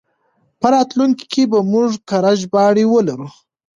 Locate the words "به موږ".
1.51-1.89